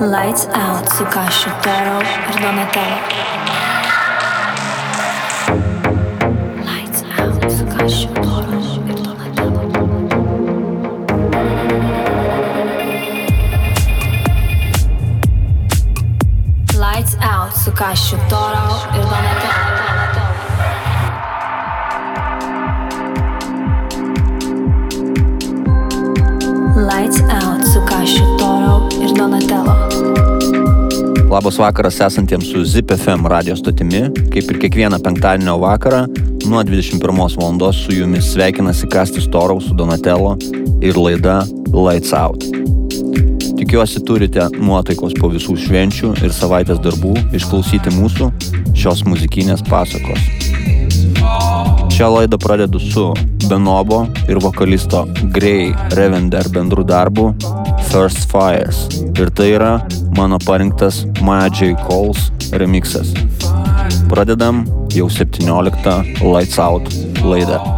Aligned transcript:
Lights 0.00 0.46
Out 0.54 0.88
su 0.92 1.04
Kašiu 1.04 1.50
Toro 1.62 2.00
ir 2.00 2.42
Donatello. 2.42 2.96
Kašiu 17.78 18.18
Toro 18.30 18.47
Labas 31.38 31.58
vakaras 31.58 32.00
esantiems 32.00 32.48
su 32.50 32.64
ZipFM 32.64 33.26
radio 33.26 33.56
stotimi. 33.56 34.00
Kaip 34.32 34.48
ir 34.50 34.56
kiekvieną 34.58 34.98
penktadienio 34.98 35.52
vakarą, 35.62 36.00
nuo 36.50 36.62
21 36.66 37.36
val. 37.38 37.72
su 37.72 37.92
jumis 37.94 38.32
sveikinasi 38.32 38.88
Kastis 38.90 39.28
Torau 39.30 39.60
su 39.60 39.74
Donatello 39.74 40.36
ir 40.82 40.98
laida 40.98 41.44
Lights 41.72 42.12
Out. 42.12 42.44
Tikiuosi 43.56 44.02
turite 44.04 44.48
nuotaikos 44.58 45.14
po 45.20 45.30
visų 45.30 45.54
švenčių 45.62 46.10
ir 46.24 46.34
savaitės 46.34 46.82
darbų 46.82 47.14
išklausyti 47.30 47.94
mūsų 47.94 48.32
šios 48.74 49.04
muzikinės 49.06 49.62
pasakos. 49.70 50.18
Šią 51.94 52.10
laidą 52.16 52.38
pradedu 52.42 52.82
su 52.82 53.12
Benobo 53.46 54.08
ir 54.26 54.42
vokalisto 54.42 55.06
Grey 55.30 55.70
Revender 55.94 56.50
bendrų 56.50 56.82
darbų 56.82 57.30
First 57.92 58.26
Fires. 58.26 58.88
Ir 59.14 59.30
tai 59.30 59.52
yra 59.54 59.72
mano 60.18 60.36
parinktas 60.36 61.06
Maya 61.22 61.48
J. 61.48 61.76
Coles 61.86 62.32
remixas. 62.50 63.14
Pradedam 64.08 64.66
jau 64.90 65.06
17 65.08 65.46
Lights 66.22 66.58
Out 66.58 66.90
laidą. 67.22 67.77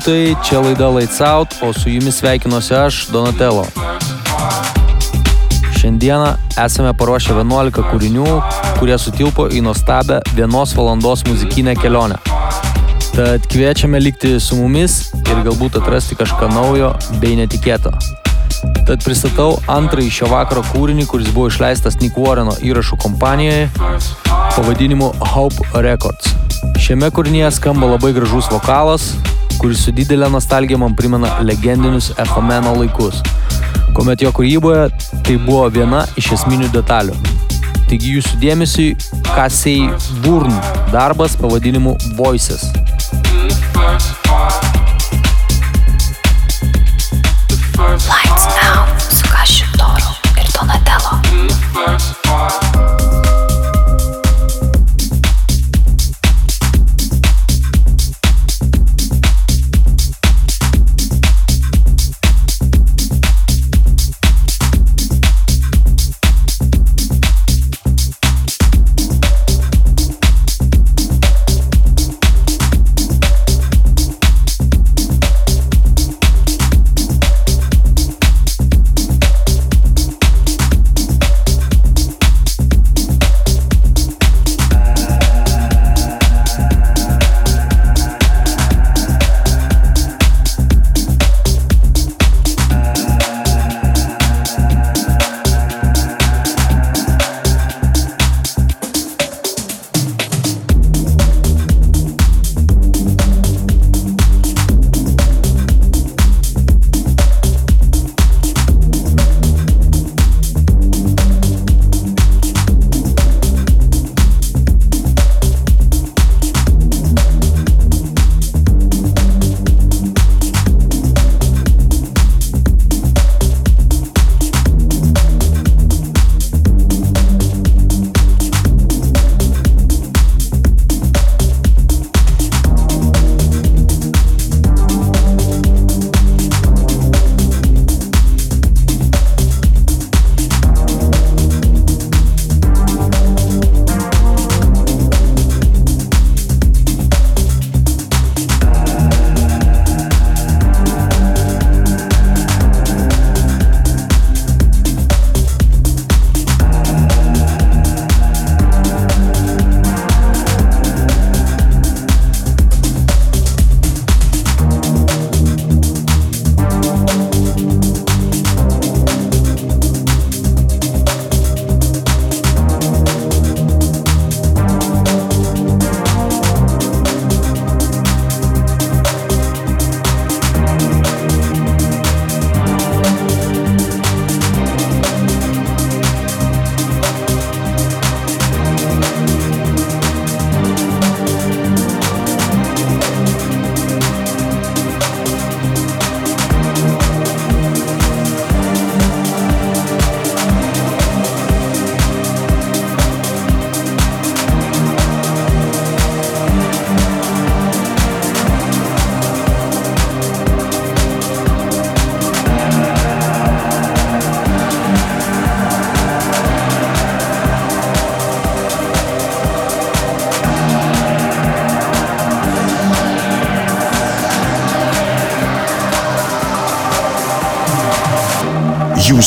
Klausytojai, 0.00 0.36
čia 0.44 0.60
laida 0.60 0.88
Lights 0.88 1.20
Out, 1.20 1.54
o 1.62 1.72
su 1.72 1.90
jumis 1.90 2.14
sveikinuosi 2.14 2.74
aš, 2.74 3.06
Donatello. 3.12 3.66
Šiandieną 5.80 6.34
esame 6.64 6.92
paruošę 6.94 7.34
11 7.34 7.82
kūrinių, 7.90 8.26
kurie 8.78 8.96
sutilpo 8.98 9.48
į 9.48 9.60
nuostabę 9.60 10.20
vienos 10.34 10.72
valandos 10.76 11.24
muzikinę 11.28 11.74
kelionę. 11.76 12.16
Tad 13.12 13.44
kviečiame 13.52 14.00
likti 14.00 14.40
su 14.40 14.56
mumis 14.56 15.12
ir 15.20 15.42
galbūt 15.44 15.76
atrasti 15.82 16.16
kažką 16.16 16.48
naujo 16.48 16.94
bei 17.20 17.36
netikėto. 17.36 17.92
Tad 18.86 19.04
pristatau 19.04 19.58
antrąjį 19.68 20.10
šio 20.10 20.30
vakaro 20.32 20.62
kūrinį, 20.72 21.06
kuris 21.10 21.28
buvo 21.34 21.50
išleistas 21.52 22.00
Nick 22.00 22.16
Warreno 22.16 22.56
įrašų 22.62 22.96
kompanijoje 23.04 23.68
pavadinimu 24.56 25.12
Hope 25.34 25.82
Records. 25.84 26.32
Šiame 26.80 27.12
kūrinyje 27.12 27.52
skamba 27.52 27.92
labai 27.92 28.14
gražus 28.16 28.48
vokalas, 28.52 29.12
kuris 29.60 29.84
su 29.84 29.92
didelė 29.92 30.30
nostalgija 30.32 30.78
man 30.80 30.94
primena 30.96 31.34
legendinius 31.44 32.10
Echomeno 32.22 32.72
laikus, 32.78 33.20
kuomet 33.96 34.24
jo 34.24 34.32
kūryboje 34.36 34.88
tai 35.26 35.36
buvo 35.44 35.66
viena 35.74 36.06
iš 36.20 36.32
esminių 36.38 36.70
detalių. 36.72 37.16
Taigi 37.90 38.16
jūsų 38.16 38.40
dėmesiui 38.40 38.90
Kasei 39.34 39.90
Burn 40.24 40.56
darbas 40.94 41.36
pavadinimu 41.36 41.96
Voices. 42.16 42.70
Lights 43.80 44.79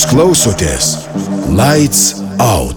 Jūs 0.04 0.12
klausotės 0.12 0.88
Lights 1.56 2.02
Out. 2.44 2.73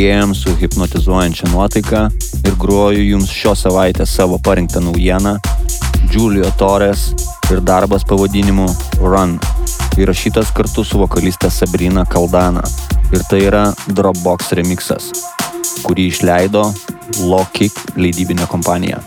Įsibėgėjom 0.00 0.30
su 0.32 0.54
hipnotizuojančia 0.56 1.50
nuotaika 1.52 2.06
ir 2.48 2.54
groju 2.56 3.02
jums 3.04 3.28
šios 3.36 3.66
savaitės 3.66 4.14
savo 4.16 4.38
parinktą 4.40 4.80
naujieną 4.80 5.34
Julio 6.14 6.48
Torres 6.56 7.02
ir 7.52 7.60
darbas 7.60 8.06
pavadinimu 8.08 8.64
Run, 9.02 9.36
įrašytas 10.00 10.54
kartu 10.56 10.86
su 10.88 11.02
vokaliste 11.02 11.52
Sabrina 11.52 12.06
Kaldana. 12.08 12.64
Ir 13.12 13.26
tai 13.28 13.42
yra 13.50 13.66
Dropbox 13.92 14.54
remixas, 14.56 15.12
kurį 15.84 16.08
išleido 16.14 16.64
Low 17.20 17.44
Kick 17.52 17.92
leidybinė 18.00 18.48
kompanija. 18.48 19.04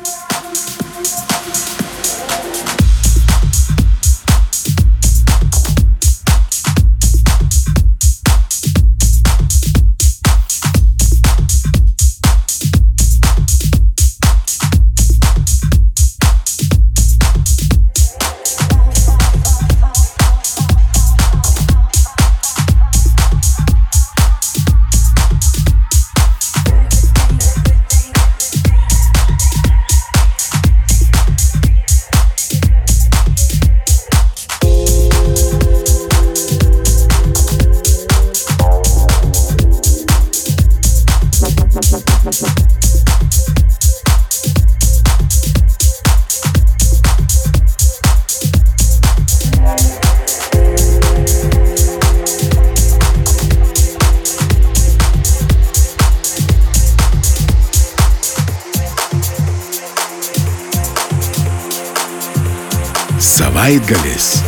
Savaitgalis 63.74 64.44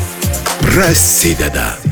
prasideda. 0.62 1.85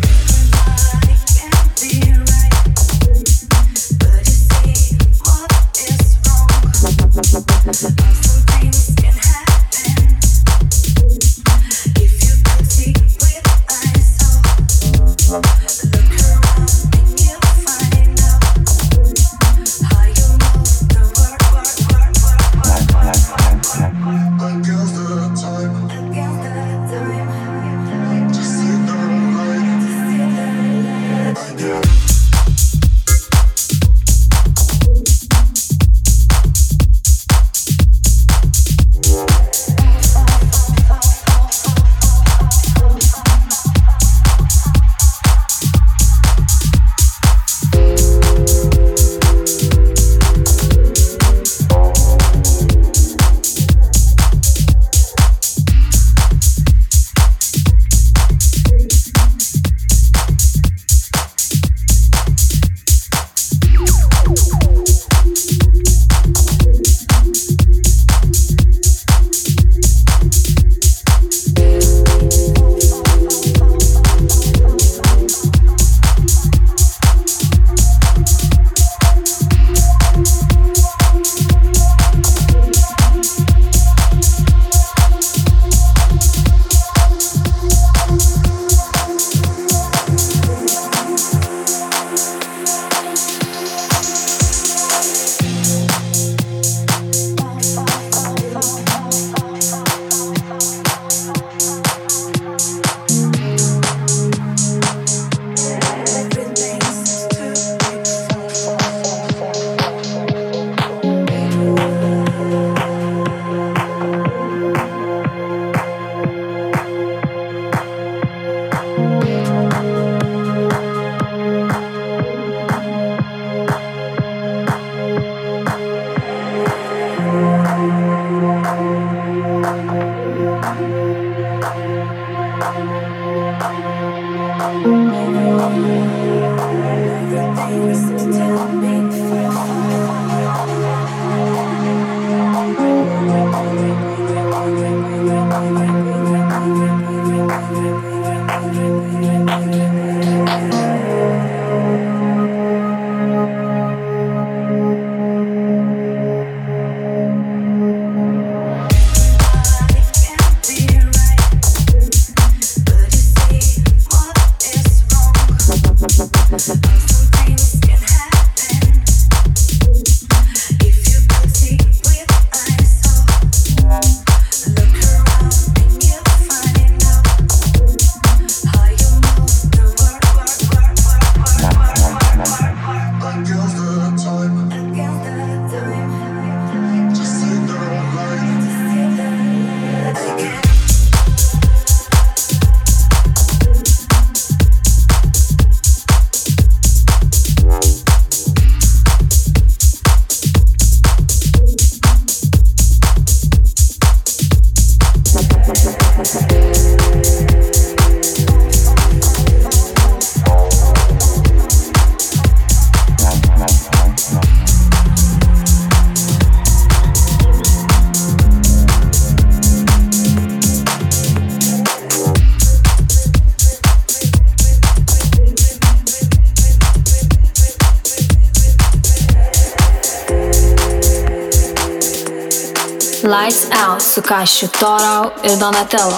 Kašiu 234.33 234.67
Torau 234.79 235.25
ir 235.45 235.59
Donatello. 235.59 236.17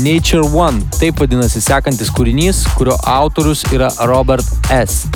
Nature 0.00 0.42
One- 0.54 0.82
taip 1.00 1.20
vadinasi 1.20 1.60
sekantis 1.62 2.10
kūrinys, 2.10 2.64
kurio 2.74 2.96
autorius 3.06 3.62
yra 3.70 3.92
Robert 4.10 4.44
S. 4.70 5.06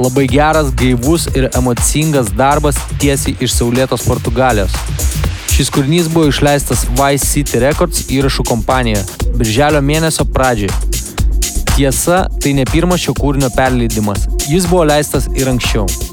Labai 0.00 0.26
geras, 0.26 0.74
gaivus 0.74 1.28
ir 1.36 1.48
emocingas 1.54 2.34
darbas 2.34 2.82
tiesiai 2.98 3.36
iš 3.38 3.54
Saulėtos 3.54 4.02
Portugalijos. 4.02 4.74
Šis 5.54 5.70
kūrinys 5.70 6.10
buvo 6.10 6.26
išleistas 6.34 6.82
Vice 6.98 7.26
City 7.30 7.62
Records 7.62 8.08
įrašų 8.10 8.50
kompanijoje 8.50 9.06
birželio 9.38 9.80
mėnesio 9.80 10.26
pradžioje. 10.26 10.74
Tiesa, 11.76 12.26
tai 12.42 12.58
ne 12.58 12.64
pirmas 12.64 13.06
šio 13.06 13.14
kūrinio 13.14 13.54
perleidimas. 13.54 14.26
Jis 14.50 14.66
buvo 14.66 14.88
leistas 14.90 15.30
ir 15.36 15.46
anksčiau. 15.46 16.09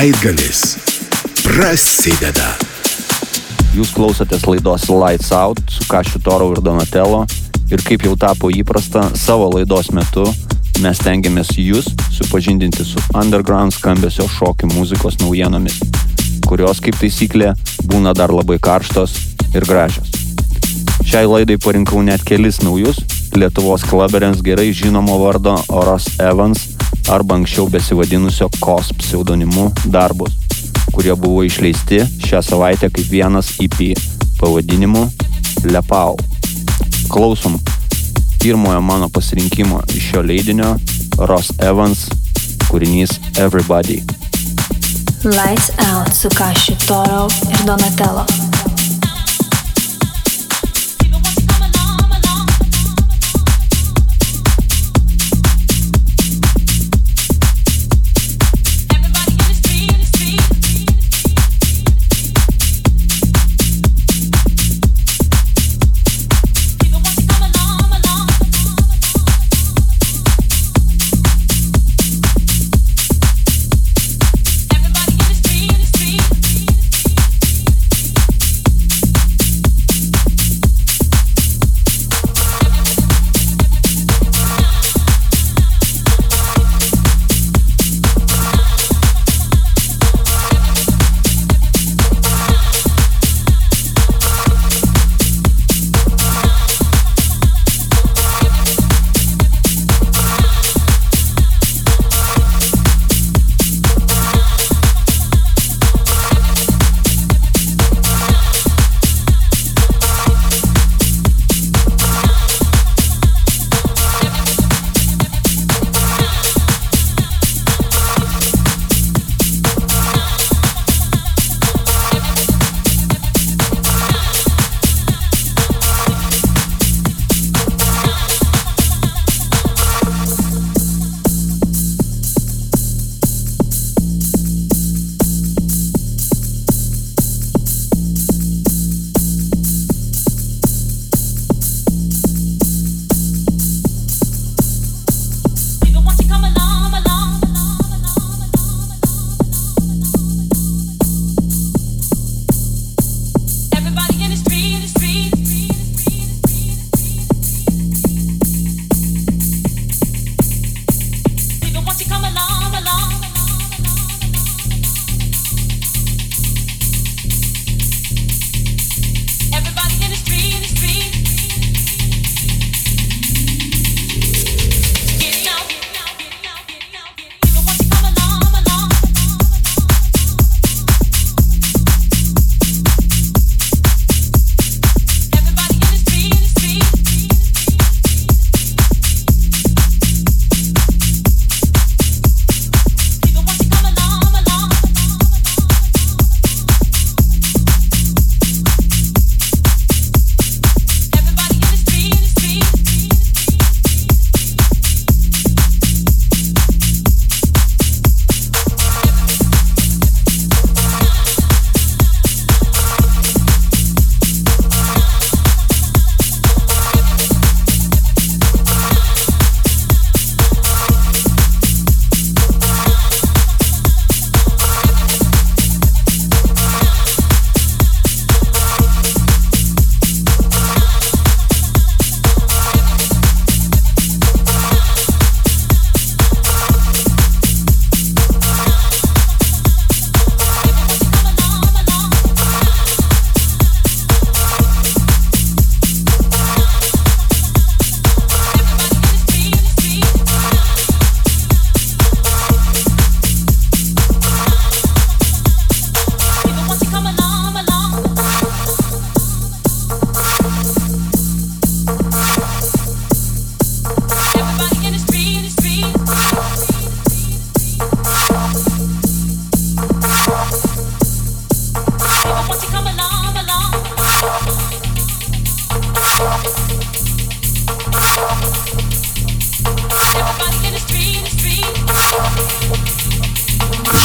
Savaitgalis 0.00 0.60
prasideda. 1.44 2.46
Jūs 3.76 3.90
klausotės 3.92 4.46
laidos 4.48 4.86
Lights 4.88 5.28
Out 5.36 5.60
su 5.68 5.84
Kašiu 5.90 6.22
Toro 6.24 6.46
ir 6.54 6.62
Donatello 6.64 7.26
ir 7.68 7.84
kaip 7.84 8.06
jau 8.08 8.14
tapo 8.16 8.48
įprasta, 8.48 9.02
savo 9.12 9.50
laidos 9.52 9.90
metu 9.92 10.24
mes 10.80 11.02
tengiamės 11.04 11.52
jūs 11.60 11.90
supažindinti 12.16 12.86
su 12.88 13.04
underground 13.12 13.76
skambesio 13.76 14.24
šokių 14.38 14.70
muzikos 14.72 15.20
naujienomis, 15.20 15.76
kurios 16.48 16.80
kaip 16.80 16.96
taisyklė 16.96 17.52
būna 17.92 18.16
dar 18.16 18.32
labai 18.32 18.56
karštos 18.56 19.18
ir 19.52 19.68
gražios. 19.68 20.08
Šiai 21.04 21.28
laidai 21.28 21.60
parinkau 21.60 22.00
net 22.00 22.24
kelis 22.24 22.64
naujus 22.64 23.04
Lietuvos 23.36 23.84
klaberiams 23.84 24.40
gerai 24.42 24.72
žinomo 24.72 25.20
vardo 25.20 25.58
Oras 25.68 26.08
Evans 26.24 26.69
arba 27.08 27.34
anksčiau 27.34 27.68
besivadinusio 27.68 28.48
KOS 28.60 28.92
pseudonimu 28.98 29.70
darbus, 29.84 30.32
kurie 30.92 31.14
buvo 31.14 31.42
išleisti 31.42 32.02
šią 32.26 32.42
savaitę 32.42 32.90
kaip 32.90 33.10
vienas 33.10 33.54
EP 33.60 33.96
pavadinimu 34.40 35.08
Lepau. 35.64 36.16
Klausom 37.08 37.58
pirmojo 38.40 38.80
mano 38.80 39.08
pasirinkimo 39.08 39.82
iš 39.94 40.10
šio 40.10 40.22
leidinio 40.22 40.76
Ross 41.18 41.52
Evans 41.58 42.08
kūrinys 42.70 43.18
Everybody. 43.36 44.02
Lights 45.24 45.70
Out 45.92 46.14
su 46.14 46.28
Kašiu 46.34 46.76
Toro 46.86 47.28
ir 47.52 47.66
Donatello. 47.66 48.39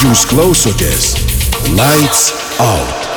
Jūs 0.06 0.22
klausotės 0.30 1.08
Lights 1.74 2.28
Out. 2.62 3.15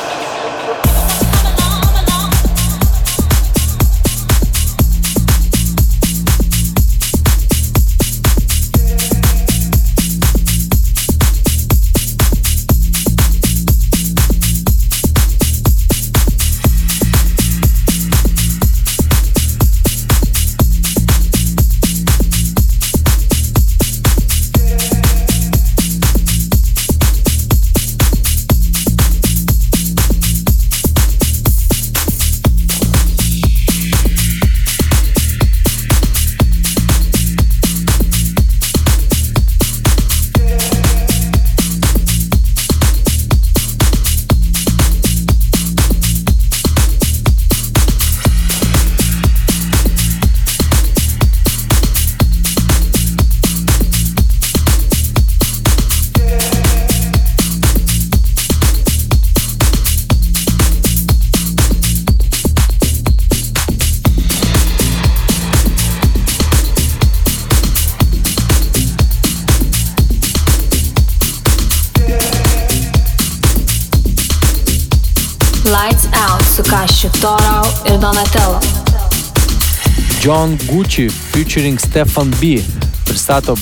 Gucci 80.69 81.09
featuring 81.09 81.79
Stefan 81.79 82.29
B 82.39 82.59
pristato 83.01 83.55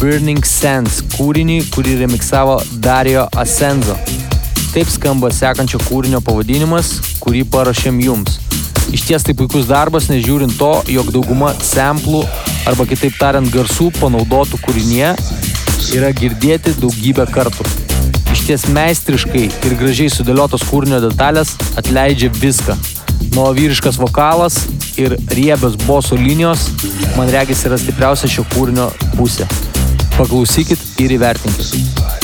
Burning 0.00 0.42
Sands 0.42 0.96
kūrinį, 1.14 1.60
kurį 1.70 1.92
remiksavo 2.00 2.56
Dario 2.82 3.28
Asenzo. 3.38 3.94
Taip 4.72 4.90
skamba 4.90 5.30
sekančio 5.30 5.78
kūrinio 5.86 6.18
pavadinimas, 6.26 6.96
kurį 7.22 7.44
parašėm 7.52 8.00
jums. 8.02 8.40
Iš 8.90 9.06
ties 9.06 9.26
tai 9.28 9.36
puikus 9.38 9.68
darbas, 9.70 10.08
nežiūrint 10.10 10.58
to, 10.58 10.72
jog 10.90 11.12
dauguma 11.14 11.52
samplų 11.62 12.24
arba 12.66 12.88
kitaip 12.90 13.14
tariant 13.20 13.52
garsų 13.54 13.92
panaudotų 14.00 14.58
kūrinėje 14.66 15.14
yra 15.94 16.10
girdėti 16.10 16.74
daugybę 16.82 17.28
kartų. 17.30 17.68
Iš 18.34 18.48
ties 18.48 18.66
meistriškai 18.74 19.46
ir 19.46 19.78
gražiai 19.78 20.10
sudėliotos 20.10 20.66
kūrinio 20.66 20.98
detalės 21.06 21.54
atleidžia 21.78 22.34
viską. 22.34 22.74
Nuo 23.36 23.52
vyriškas 23.54 24.02
vokalas 24.02 24.58
ir 25.00 25.16
riebios 25.36 25.76
bosų 25.86 26.18
linijos, 26.20 26.68
man 27.16 27.30
regis, 27.32 27.64
yra 27.68 27.78
stipriausia 27.80 28.30
šio 28.30 28.46
kūrinio 28.54 28.90
pusė. 29.16 29.48
Paklausykit 30.16 31.02
ir 31.04 31.18
įvertinkit. 31.18 32.15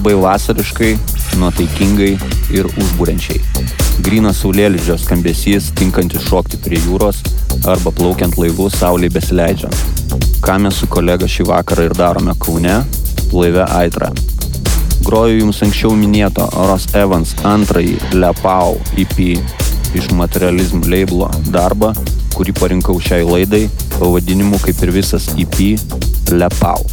Labai 0.00 0.14
vasariškai, 0.16 0.94
nuotaikingai 1.36 2.14
ir 2.56 2.64
užbūrenčiai. 2.70 3.66
Grinas 4.00 4.38
saulėlydžio 4.40 4.94
skambesys, 4.96 5.66
tinkantis 5.76 6.24
šokti 6.24 6.56
prie 6.64 6.78
jūros 6.80 7.18
arba 7.68 7.92
plaukiant 7.92 8.38
laivu 8.40 8.70
saulėje 8.72 9.12
besileidžiant. 9.18 10.16
Ką 10.40 10.54
mes 10.64 10.78
su 10.80 10.88
kolega 10.88 11.28
šį 11.28 11.44
vakarą 11.50 11.84
ir 11.90 11.96
darome 11.98 12.32
Kaune, 12.40 12.78
laive 13.36 13.66
Aitra. 13.66 14.08
Groju 15.04 15.42
jums 15.42 15.60
anksčiau 15.68 15.92
minėto 16.00 16.48
Ross 16.56 16.96
Evans 16.96 17.34
antrąjį 17.52 18.16
Lepau 18.16 18.80
EP 19.04 19.20
iš 20.00 20.08
Materialism 20.16 20.80
labelo 20.88 21.28
darbą, 21.52 21.92
kurį 22.38 22.56
parinkau 22.56 22.96
šiai 23.04 23.28
laidai 23.28 23.66
pavadinimu 23.98 24.64
kaip 24.64 24.80
ir 24.80 24.96
visas 24.96 25.28
EP 25.36 25.60
Lepau. 26.32 26.88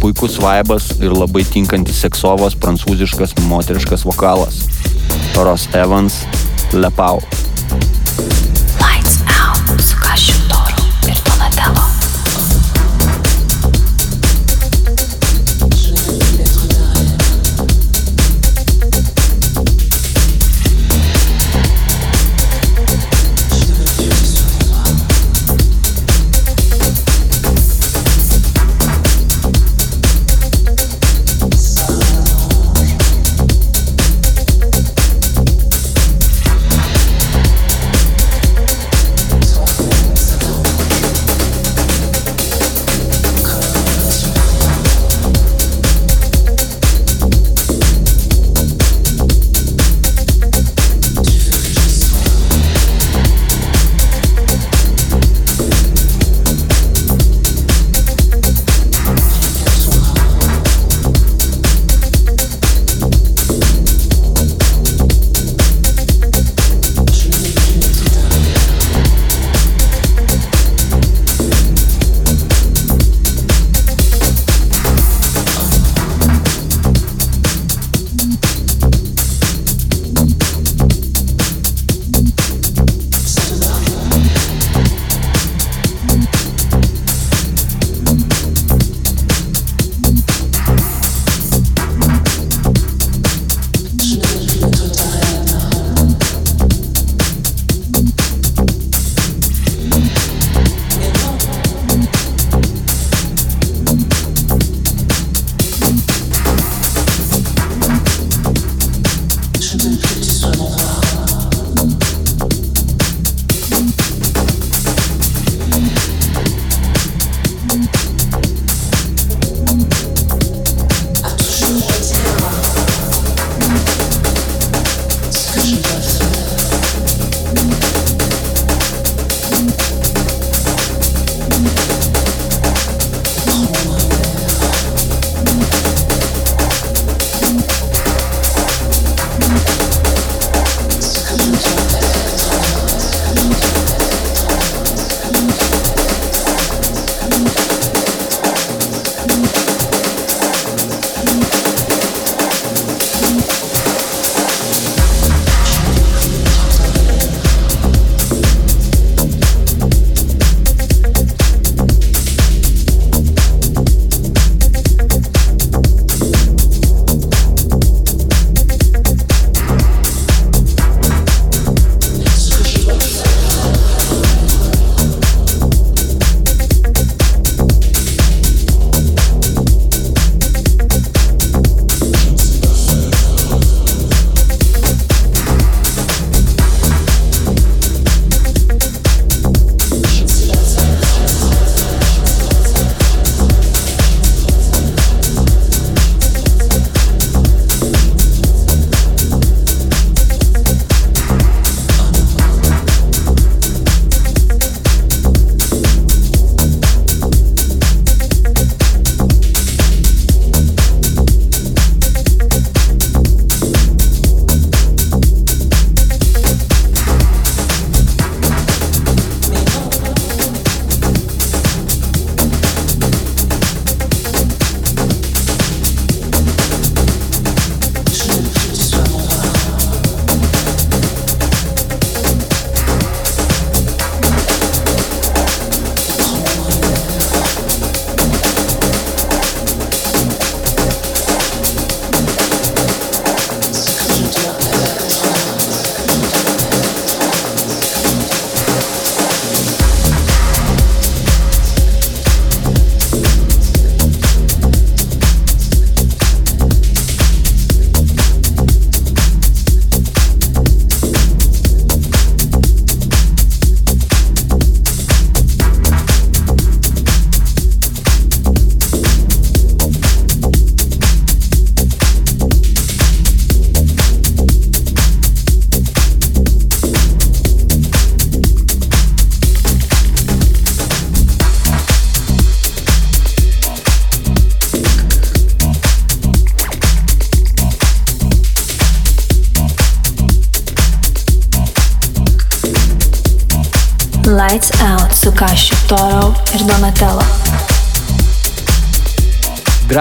Puikus 0.00 0.38
vaibas 0.42 0.90
ir 1.00 1.14
labai 1.14 1.44
tinkantis 1.48 2.02
seksovas 2.04 2.56
prancūziškas 2.58 3.36
moteriškas 3.48 4.06
vokalas. 4.08 4.64
Ross 5.38 5.68
Evans 5.74 6.22
Lepau. 6.72 7.22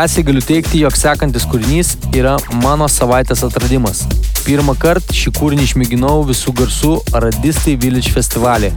Drąsiai 0.02 0.24
galiu 0.24 0.41
teikti, 0.41 0.80
jog 0.82 0.95
sekantis 0.97 1.43
kūrinys 1.45 1.91
yra 2.18 2.32
mano 2.64 2.88
savaitės 2.89 3.43
atradimas. 3.45 3.99
Pirmą 4.41 4.74
kartą 4.82 5.14
šį 5.14 5.30
kūrinį 5.36 5.68
išmėginau 5.68 6.24
visų 6.26 6.56
garsų 6.58 6.95
Radistai 7.14 7.76
Village 7.84 8.10
festivalį. 8.10 8.72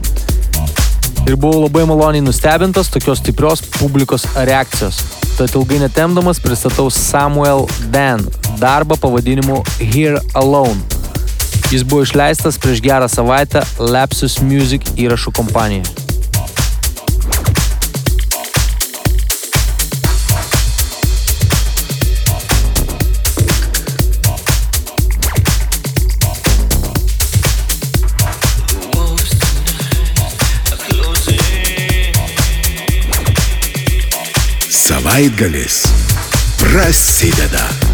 Ir 1.25 1.33
buvau 1.33 1.63
labai 1.63 1.87
maloniai 1.89 2.21
nustebintas 2.21 2.93
tokios 2.93 3.23
stiprios 3.23 3.65
publikos 3.79 4.27
reakcijos. 4.37 5.01
Tad 5.39 5.57
ilgai 5.57 5.81
netemdamas 5.87 6.43
pristatau 6.45 6.91
Samuel 6.93 7.65
Dan 7.89 8.29
darbą 8.61 8.93
pavadinimu 8.93 9.63
Here 9.81 10.21
Alone. 10.37 10.77
Jis 11.73 11.89
buvo 11.89 12.05
išleistas 12.05 12.61
prieš 12.61 12.85
gerą 12.85 13.09
savaitę 13.09 13.65
Lapsus 13.81 14.43
Music 14.45 14.93
įrašų 14.93 15.33
kompanijoje. 15.41 15.94
Savaitgalis 35.05 35.83
prasideda. 36.57 37.84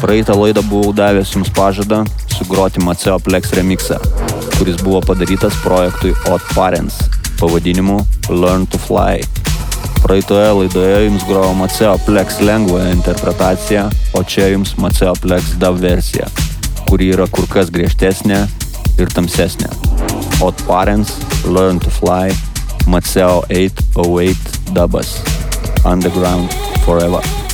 Praeitą 0.00 0.32
laidą 0.40 0.62
buvau 0.62 0.92
davęs 0.92 1.34
jums 1.34 1.50
pažadą 1.50 2.04
sugroti 2.38 2.80
Maceo 2.80 3.18
Plex 3.20 3.52
remixą, 3.52 3.94
kuris 4.58 4.76
buvo 4.82 5.00
padarytas 5.00 5.54
projektui 5.64 6.14
Odd 6.30 6.42
Parents 6.54 6.94
pavadinimu 7.40 8.06
Learn 8.28 8.66
to 8.66 8.78
Fly. 8.78 9.20
Praeitoje 10.02 10.52
laidoje 10.52 11.04
jums 11.04 11.24
grojo 11.28 11.54
Maceo 11.54 11.98
Plex 12.06 12.40
lengvąją 12.40 12.92
interpretaciją, 12.92 13.90
o 14.14 14.24
čia 14.24 14.48
jums 14.48 14.76
Maceo 14.76 15.12
Plex 15.20 15.42
DAV 15.58 15.80
versija, 15.80 16.26
kuri 16.88 17.12
yra 17.12 17.28
kur 17.28 17.44
kas 17.48 17.68
griežtesnė 17.68 18.40
ir 18.98 19.12
tamsesnė. 19.12 19.68
Odd 20.40 20.64
Parents 20.64 21.12
Learn 21.44 21.78
to 21.78 21.92
Fly 22.00 22.32
Maceo 22.86 23.44
808 23.50 24.72
dubas 24.72 25.20
Underground 25.84 26.48
Forever. 26.86 27.49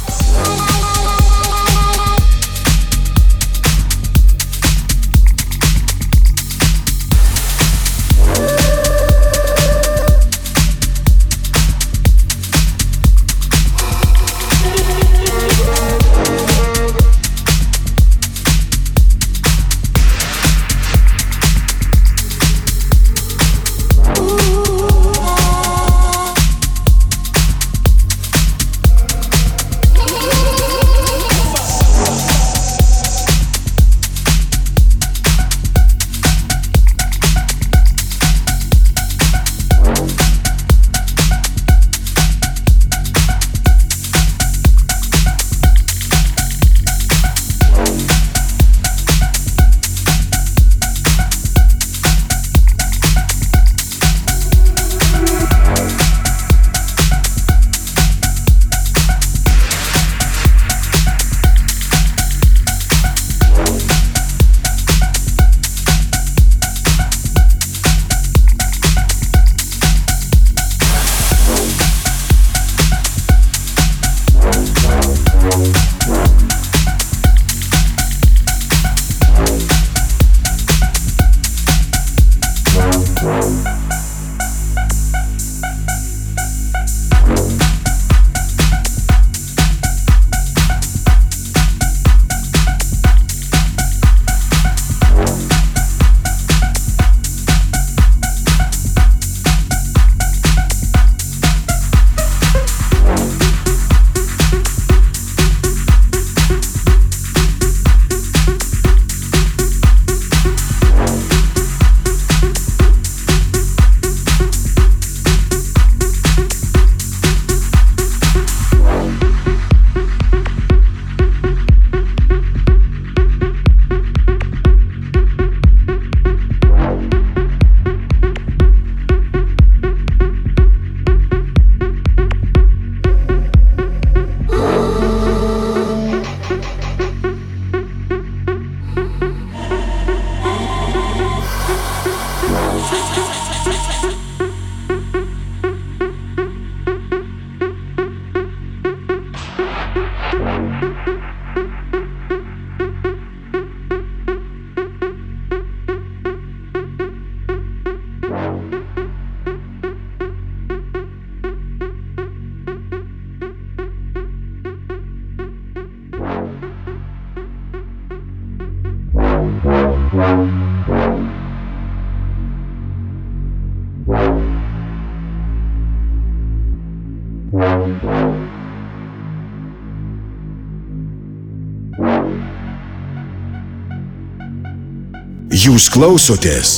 Jūs 185.77 185.91
klausotės 185.93 186.70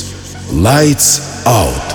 Lights 0.51 1.21
Out. 1.47 1.88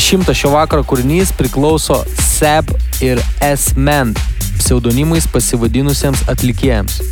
20 0.00 0.32
šio 0.34 0.48
vakaro 0.54 0.80
kūrinys 0.88 1.28
priklauso 1.36 1.98
Seb 2.24 2.70
ir 3.04 3.18
S-Men 3.44 4.14
pseudonimais 4.56 5.26
pasivadinusiems 5.28 6.22
atlikėjams. 6.32 7.02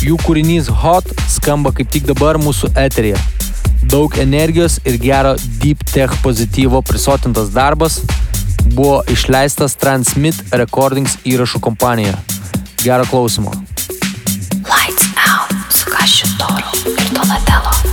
Jų 0.00 0.16
kūrinys 0.22 0.70
Hot 0.80 1.10
skamba 1.28 1.74
kaip 1.76 1.90
tik 1.92 2.06
dabar 2.08 2.40
mūsų 2.40 2.70
eterėje. 2.80 3.20
Daug 3.92 4.16
energijos 4.24 4.78
ir 4.88 4.96
gero 5.02 5.34
deep 5.60 5.84
tech 5.92 6.16
pozityvo 6.24 6.80
prisotintas 6.88 7.52
darbas 7.52 8.00
buvo 8.72 9.02
išleistas 9.12 9.76
Transmit 9.76 10.40
Recordings 10.62 11.18
įrašų 11.28 11.60
kompanija. 11.60 12.16
Gero 12.86 13.04
klausimo. 13.12 13.52
Lights 14.64 15.12
out 15.28 15.76
su 15.76 15.92
Kašiu 15.92 16.32
Toru 16.40 16.96
ir 16.96 17.12
Donatello. 17.12 17.87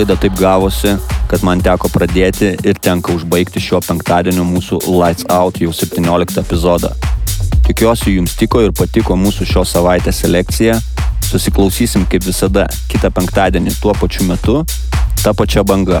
Šią 0.00 0.06
laidą 0.06 0.16
taip 0.16 0.32
gavosi, 0.40 0.88
kad 1.28 1.42
man 1.44 1.60
teko 1.60 1.84
pradėti 1.92 2.56
ir 2.64 2.78
tenka 2.80 3.12
užbaigti 3.12 3.60
šio 3.60 3.84
penktadienio 3.84 4.40
mūsų 4.48 4.88
Lights 4.88 5.28
Out 5.28 5.60
jau 5.60 5.68
17 5.76 6.40
epizodą. 6.40 6.88
Tikiuosi 7.66 8.14
jums 8.14 8.32
tiko 8.40 8.62
ir 8.64 8.72
patiko 8.72 9.12
mūsų 9.20 9.44
šios 9.50 9.68
savaitės 9.76 10.22
selekcija. 10.24 10.80
Susiklausysim 11.28 12.08
kaip 12.08 12.24
visada 12.24 12.64
kitą 12.88 13.12
penktadienį 13.12 13.76
tuo 13.82 13.92
pačiu 14.00 14.24
metu, 14.24 14.64
tą 15.20 15.36
pačią 15.36 15.68
bangą. 15.68 16.00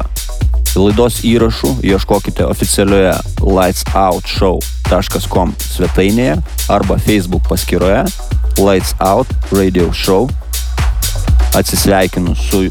Laidos 0.80 1.20
įrašų 1.28 1.84
ieškokite 1.84 2.48
oficialioje 2.48 3.20
lightsoutshow.com 3.44 5.52
svetainėje 5.60 6.40
arba 6.72 6.96
Facebook 7.04 7.44
paskyroje 7.52 8.08
Lights 8.56 8.96
Out 8.96 9.28
Radio 9.52 9.92
Show. 9.92 10.24
Atsisveikinu 11.52 12.32
su 12.38 12.64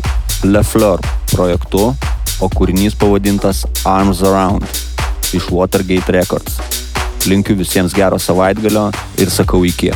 Lefleur 0.43 1.01
projektu, 1.33 1.89
o 2.39 2.47
kūrinys 2.53 2.95
pavadintas 2.95 3.65
Arms 3.83 4.21
Around 4.23 4.63
iš 5.35 5.49
Watergate 5.51 6.15
Records. 6.15 6.61
Linkiu 7.27 7.57
visiems 7.59 7.91
gero 7.91 8.19
savaitgalio 8.19 8.85
ir 9.19 9.33
sakau 9.33 9.65
iki. 9.67 9.91